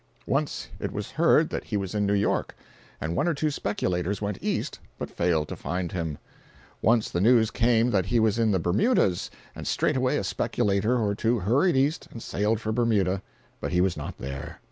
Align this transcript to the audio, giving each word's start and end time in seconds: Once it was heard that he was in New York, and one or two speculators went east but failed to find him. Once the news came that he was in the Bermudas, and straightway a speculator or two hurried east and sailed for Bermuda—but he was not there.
Once 0.25 0.69
it 0.79 0.91
was 0.91 1.11
heard 1.11 1.51
that 1.51 1.65
he 1.65 1.77
was 1.77 1.93
in 1.93 2.07
New 2.07 2.15
York, 2.15 2.55
and 2.99 3.15
one 3.15 3.27
or 3.27 3.35
two 3.35 3.51
speculators 3.51 4.19
went 4.19 4.41
east 4.41 4.79
but 4.97 5.11
failed 5.11 5.47
to 5.47 5.55
find 5.55 5.91
him. 5.91 6.17
Once 6.81 7.07
the 7.11 7.21
news 7.21 7.51
came 7.51 7.91
that 7.91 8.07
he 8.07 8.19
was 8.19 8.39
in 8.39 8.49
the 8.49 8.57
Bermudas, 8.57 9.29
and 9.53 9.67
straightway 9.67 10.17
a 10.17 10.23
speculator 10.23 10.97
or 10.97 11.13
two 11.13 11.37
hurried 11.41 11.75
east 11.75 12.07
and 12.09 12.23
sailed 12.23 12.59
for 12.59 12.71
Bermuda—but 12.71 13.71
he 13.71 13.79
was 13.79 13.95
not 13.95 14.17
there. 14.17 14.57